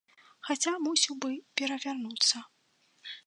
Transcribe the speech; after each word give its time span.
Хаця 0.47 0.71
мусіў 0.85 1.17
бы 1.25 1.29
перавярнуцца. 1.61 2.43